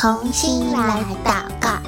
[0.00, 1.78] 童心来祷告，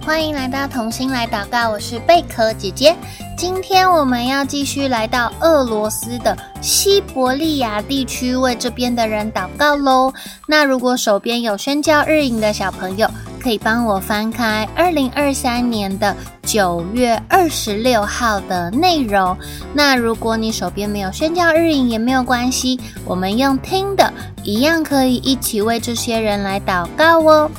[0.00, 2.94] 欢迎来到童心来祷告，我是贝壳姐姐。
[3.36, 10.14] 今天我们要继续来到俄罗斯的西伯利亚地区，为这边的人祷告喽。
[10.46, 19.36] 那如果手边有宣教日影的小朋友，可以帮我翻开二零二三年的九月二十六号的内容。
[19.72, 27.50] 那如果你手边没有宣教日影也没有关系，我们用听的，一样可以一起为这些人来祷告哦。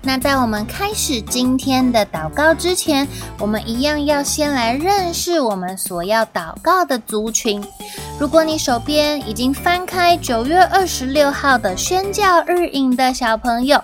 [0.00, 3.06] 那在我们开始今天的祷告之前，
[3.38, 7.62] 我们一样要先来认识我们所要祷告的族群。
[8.18, 13.82] 如果你手边已经翻开九月二十六号的宣教日影的小朋友，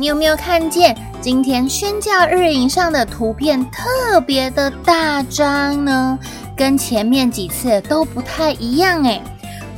[0.00, 6.18] 你有没有看见今天宣教日影上的图片特别的大张呢？
[6.56, 9.22] 跟前面几次都不太一样诶。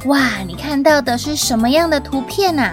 [0.04, 2.72] 哇，你看到的是什么样的图片啊？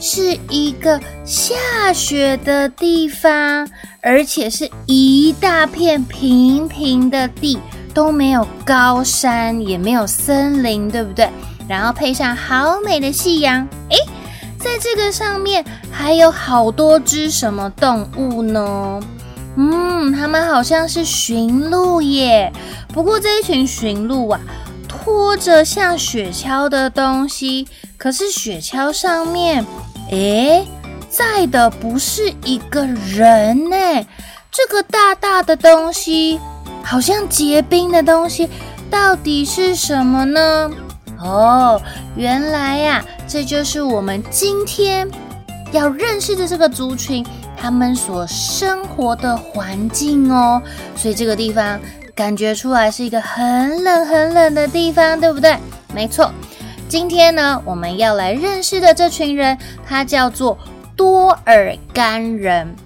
[0.00, 3.68] 是一个下雪的地方，
[4.00, 7.58] 而且是一大片平平的地，
[7.92, 11.28] 都没有高山，也没有森林，对不对？
[11.68, 13.98] 然后配上好美的夕阳，诶。
[14.64, 15.62] 在这个上面
[15.92, 18.98] 还有好多只什么动物呢？
[19.56, 22.50] 嗯，它们好像是驯鹿耶。
[22.88, 24.40] 不过这一群驯鹿啊，
[24.88, 27.68] 拖着像雪橇的东西。
[27.98, 29.62] 可是雪橇上面，
[30.10, 30.66] 诶，
[31.10, 33.76] 载的不是一个人呢。
[34.50, 36.40] 这个大大的东西，
[36.82, 38.48] 好像结冰的东西，
[38.90, 40.70] 到底是什么呢？
[41.24, 41.80] 哦，
[42.14, 45.08] 原来呀，这就是我们今天
[45.72, 47.24] 要认识的这个族群，
[47.56, 50.62] 他们所生活的环境哦。
[50.94, 51.80] 所以这个地方
[52.14, 55.56] 感觉出来是一个很冷很冷的地方，对不对？
[55.94, 56.30] 没错。
[56.90, 60.58] 今天呢，我们要来认识的这群人，他叫做
[60.94, 62.76] 多尔干人。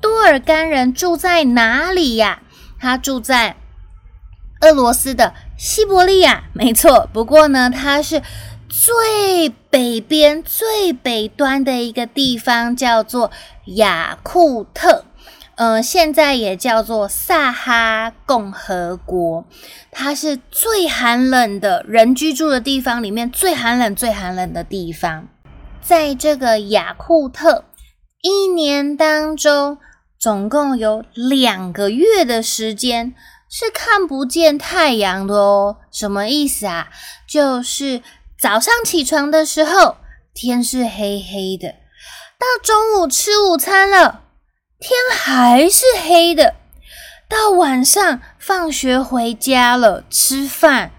[0.00, 2.40] 多尔干人住在哪里呀？
[2.80, 3.54] 他住在
[4.62, 7.08] 俄罗斯的西伯利亚，没错。
[7.12, 8.20] 不过呢，它是
[8.68, 13.30] 最北边、最北端的一个地方，叫做
[13.76, 15.04] 雅库特，
[15.54, 19.44] 呃，现在也叫做萨哈共和国。
[19.92, 25.28] 它是最寒冷的人居住的地方里面最寒冷、最寒冷的地方。
[25.80, 27.64] 在这个雅库特，
[28.22, 29.78] 一年当中
[30.18, 33.14] 总共有两个月的时间。
[33.56, 36.88] 是看不见太阳的哦，什么意思啊？
[37.28, 38.02] 就是
[38.36, 39.98] 早上起床的时候，
[40.34, 41.68] 天是黑黑的；
[42.36, 44.22] 到中午吃午餐了，
[44.80, 46.54] 天还是黑的；
[47.28, 50.90] 到晚上放学回家了，吃饭，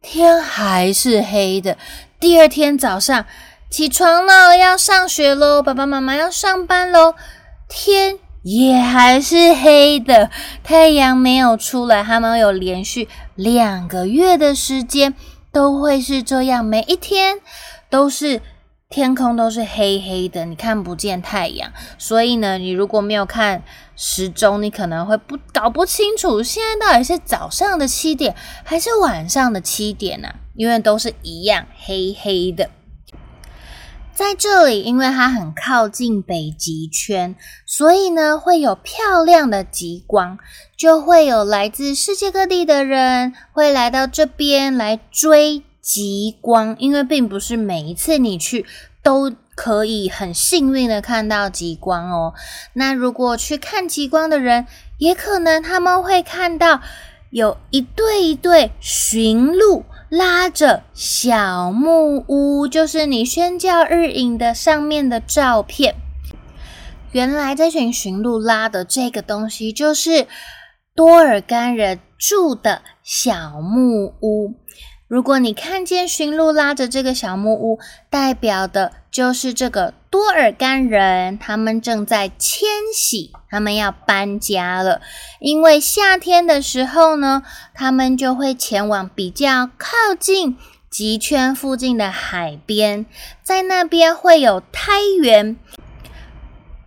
[0.00, 1.76] 天还是黑的。
[2.18, 3.26] 第二天早上
[3.70, 7.14] 起床了，要上学喽，爸爸妈妈要上班喽，
[7.68, 8.18] 天。
[8.42, 10.30] 也还是黑的，
[10.62, 12.02] 太阳没有出来。
[12.02, 15.14] 他们有连续两个月的时间
[15.52, 17.38] 都会是这样，每一天
[17.90, 18.40] 都是
[18.88, 21.70] 天空都是黑黑的，你看不见太阳。
[21.98, 23.62] 所以呢，你如果没有看
[23.94, 28.34] 时钟，你可能会不搞不清楚现在到底是早上的七点
[28.64, 30.28] 还是晚上的七点呢？
[30.28, 30.34] 啊？
[30.54, 32.70] 因为都是一样黑黑的。
[34.20, 40.38] 在这里，因为它很靠近北极圈，所以呢，会有漂亮的极光，
[40.76, 46.76] 就会有来自世界各地的人会来到这边来追极光。
[46.78, 48.66] 因为并不是每一次你去
[49.02, 52.34] 都可以很幸运的看到极光哦。
[52.74, 54.66] 那如果去看极光的人，
[54.98, 56.82] 也可能他们会看到
[57.30, 59.86] 有一对一对驯鹿。
[60.10, 65.94] 拉着小木屋，就是你宣教日影的上面的照片。
[67.12, 70.26] 原来这群驯鹿拉的这个东西，就是
[70.96, 74.54] 多尔干人住的小木屋。
[75.10, 85.00] 如果你看见驯鹿拉着这个小木屋，代表的就是这个多尔干人，他们正在迁徙，他们要搬家了。
[85.40, 87.42] 因为夏天的时候呢，
[87.74, 90.56] 他们就会前往比较靠近
[90.88, 93.04] 极圈附近的海边，
[93.42, 95.56] 在那边会有苔原，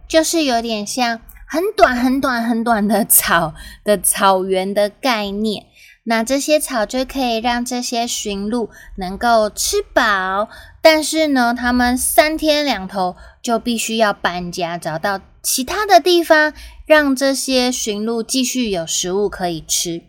[0.08, 3.54] 就是有点像很短、很短、很短的草
[3.84, 5.66] 的草原的概念。
[6.06, 10.50] 那这些草就可以让这些驯鹿能够吃饱，
[10.82, 16.54] 但是呢，他们三天两头就必须要搬家，找到其他的地方，
[16.86, 20.02] 让这些驯鹿继续有食物可以吃。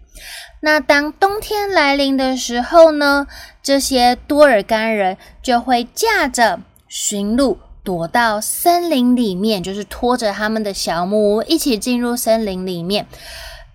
[0.61, 3.26] 那当冬天来临的时候呢，
[3.62, 13.06] 这些多尔干人就会驾着驯鹿躲到森林里面，就是拖着他们的小木屋一起进入森林里面。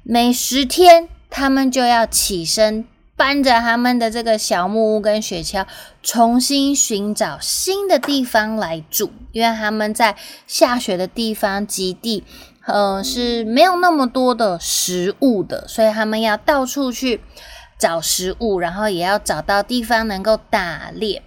[0.01, 2.85] 每十天，他们就要起身。
[3.15, 5.65] 搬着他们的这个小木屋跟雪橇，
[6.01, 10.15] 重新寻找新的地方来住，因为他们在
[10.47, 12.23] 下雪的地方极地，
[12.65, 17.19] 呃，是没有那么多的食物的，所以他们要到处去
[17.77, 21.21] 找食物，然后也要找到地方能够打猎。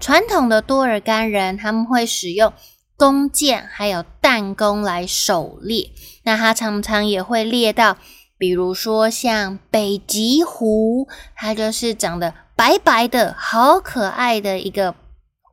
[0.00, 2.52] 传统的多尔干人他们会使用
[2.96, 5.92] 弓箭还有弹弓来狩猎，
[6.24, 7.96] 那他常常也会猎到。
[8.44, 14.94] 比如说像北极狐，它就是长得白白的，好可爱的一个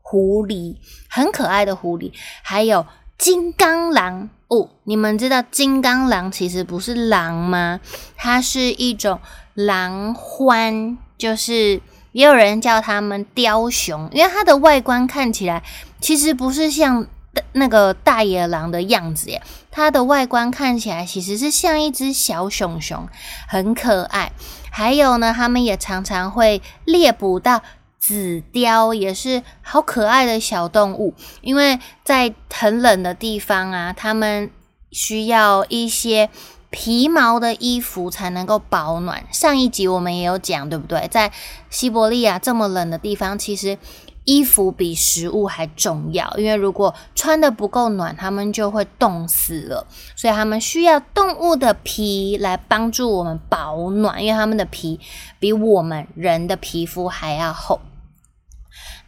[0.01, 0.75] 狐狸，
[1.09, 2.11] 很可爱的狐狸。
[2.43, 2.85] 还有
[3.17, 7.79] 金刚狼哦，你们知道金刚狼其实不是狼吗？
[8.17, 9.21] 它是一种
[9.53, 15.63] 狼獾，就是也有人叫它们雕熊，因为它的外观看起来
[16.01, 17.07] 其实不是像。
[17.53, 23.07] 那个大野狼的样子耶，它的外观看起来其实是像一只小熊熊，
[23.47, 24.31] 很可爱。
[24.69, 27.61] 还有呢，他们也常常会猎捕到
[27.99, 31.13] 紫貂，也是好可爱的小动物。
[31.41, 34.49] 因为在很冷的地方啊，他们
[34.91, 36.29] 需要一些
[36.69, 39.25] 皮毛的衣服才能够保暖。
[39.31, 41.07] 上一集我们也有讲，对不对？
[41.09, 41.31] 在
[41.69, 43.77] 西伯利亚这么冷的地方，其实。
[44.23, 49.85] 衣服比食物还重要，因为如果穿得不够暖，他们就会冻死了。
[50.15, 54.99] 所以他们需要动物的皮来帮助我们保暖，因为他们的皮
[55.39, 57.81] 比我们人的皮肤还要厚。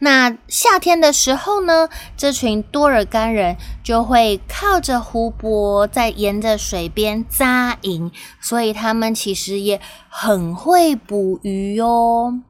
[0.00, 8.10] 那夏天的时候呢，这群多尔干人就会靠着湖泊，在沿着水边扎营，
[8.40, 12.40] 所以他们其实也很会捕鱼哦。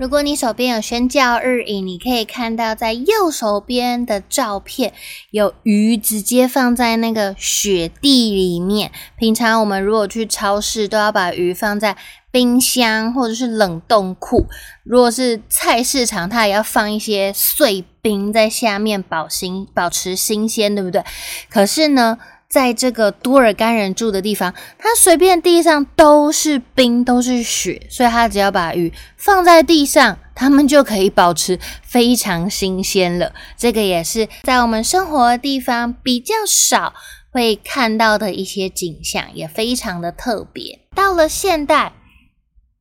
[0.00, 4.94] 如果你手边有宣教日影，你可以看到在右手边的照片，
[5.30, 8.90] 有鱼直接放在那个雪地里面。
[9.18, 11.98] 平常我们如果去超市，都要把鱼放在
[12.30, 14.46] 冰箱或者是冷冻库。
[14.84, 21.04] 如果是菜市场，它也要放一些碎冰在下面保新，保持新鲜，对不对？
[21.50, 22.16] 可是呢，
[22.50, 33.32] 在这个多尔干人住的地方，他随便地上都是冰，都是雪，所以他只要把鱼放在地上，他们就可以保持非常新鲜了。
[33.56, 36.92] 这个也是在我们生活的地方比较少
[37.30, 40.80] 会看到的一些景象，也非常的特别。
[40.96, 41.92] 到了现代，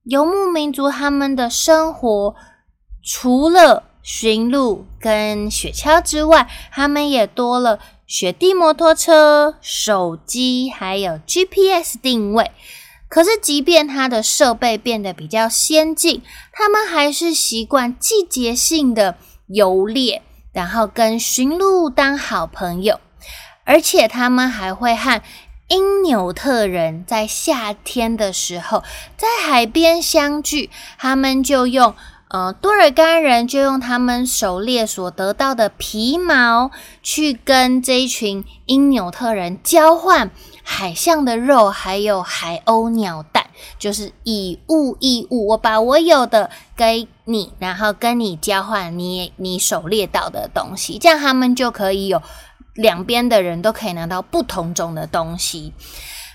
[0.05, 2.35] 游牧民族他们的生活
[3.03, 7.77] 除了驯鹿跟雪橇之外，他们也多了。
[8.07, 12.49] 雪地摩托车、手机还有 GPS 定位，
[13.07, 19.15] 可是即便它的设备变得比较先进，他们还是习惯季节性的
[19.45, 20.23] 游猎，
[20.53, 22.99] 然后跟驯鹿当好朋友，
[23.63, 25.21] 而且他们还会和
[25.67, 28.83] 因纽特人在夏天的时候
[29.15, 31.93] 在海边相聚，他们就用。
[32.29, 36.69] 呃，多尔干人就用他们狩猎所得到的皮毛，
[37.01, 40.29] 去跟这一群因纽特人交换
[40.63, 43.47] 海象的肉，还有海鸥鸟蛋，
[43.79, 45.47] 就是以物易物。
[45.47, 52.21] 我把我有的给你，然后跟你交换你你狩猎到的东西，这样他们就可以有
[52.75, 55.73] 两边的人都可以拿到不同种的东西。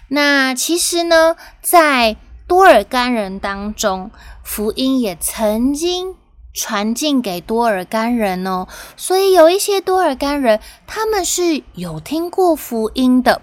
[0.08, 4.10] 那其实呢，在多尔干人当中，
[4.42, 6.14] 福音也曾经
[6.52, 13.42] 传进给多尔干人哦，所以有一些多尔干人他们是有听过福音的。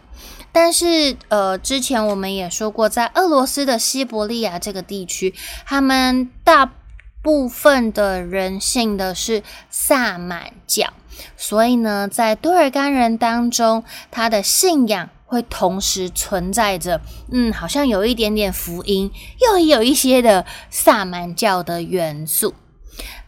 [0.53, 5.34] 但是，呃，之前我们也说过，在俄罗斯的西伯利亚这个地区，
[5.65, 6.72] 他们大
[7.22, 10.91] 部分的人信的是萨满教，
[11.38, 15.10] 所以呢，在多尔干人当中，他的信仰。
[15.32, 17.00] 会同时存在着，
[17.32, 19.10] 嗯，好像有一点点福音，
[19.40, 22.54] 又有一些的萨满教的元素。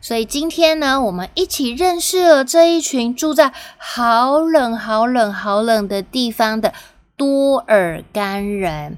[0.02, 6.74] 所以今天呢，我们一起认识了这一群住在好冷、好冷、好冷的地方的
[7.16, 8.98] 多尔干人。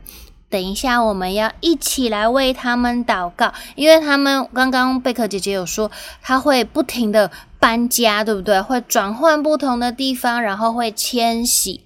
[0.49, 5.91] 等一下，我们要一起来为他们祷告，因为他们刚刚贝壳姐姐有说，
[6.23, 8.59] 他会不停的搬家，对不对？
[8.59, 11.81] 会转换不同的地方，然后会迁徙。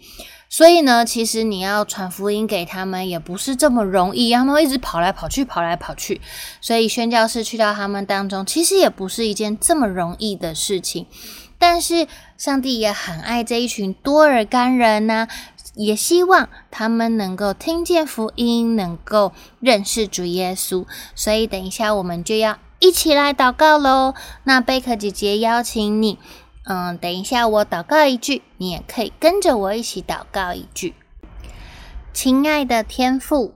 [0.60, 6.20] 所以呢，其实你要传福音给他们也不是这么容易，他们一直跑来跑去，跑来跑去。
[6.60, 11.06] 所以宣教士去到他们当中，其实也不是一件这么容易的事情。
[11.58, 15.30] 但是上帝也很爱这一群多尔干人呐、
[15.76, 20.86] 也希望他们能够听见福音，能够认识主耶稣。
[21.16, 24.14] 所以，等一下我们就要一起来祷告喽。
[24.44, 26.20] 那贝壳姐姐邀请你，
[26.72, 30.94] 嗯，等一下我祷告一句，你也可以跟着我一起祷告一句。
[32.14, 33.56] 亲爱的天父，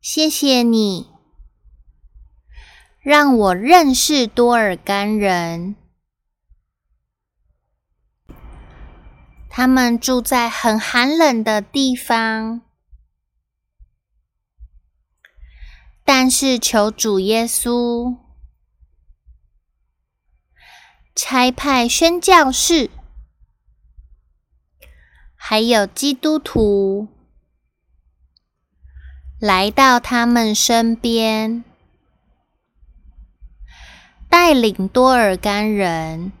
[0.00, 1.10] 谢谢你
[3.02, 5.76] 让我认识多尔干人。
[9.50, 12.62] 他们住在很寒冷的地方，
[16.02, 18.16] 但是求主耶稣
[21.14, 22.90] 差派宣教士，
[25.34, 27.08] 还有基督徒。
[29.38, 31.64] 来到他们身边，
[34.28, 36.32] 带领多尔干人。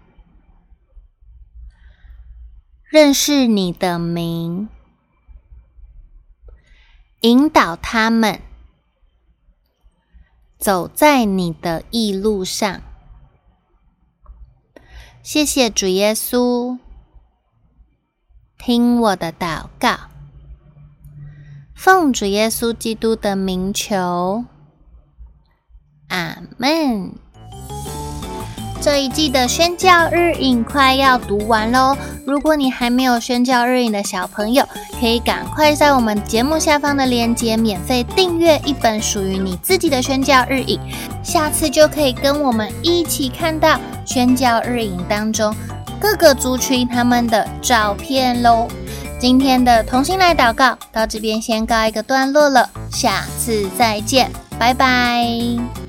[2.84, 4.68] 认识你的名，
[7.20, 8.40] 引导他们。
[10.58, 12.82] 走在你的义路上。
[15.22, 16.78] 谢谢主耶稣，
[18.58, 20.08] 听我的祷告，
[21.74, 24.44] 奉主耶稣基督的名求，
[26.08, 27.14] 阿门。
[28.80, 31.94] 这一季的宣教日影快要读完喽！
[32.24, 34.66] 如果你还没有宣教日影的小朋友，
[34.98, 40.80] 可以赶快在我们节目下方的链接免费订阅一本属于你自己的宣教日影，
[41.22, 45.54] 下次就可以跟我们一起看到宣教日影当中
[46.00, 48.66] 各个族群他们的照片喽！
[49.18, 55.79] 今天的同心来祷告到这边先告一个段落了，下次再见，拜拜。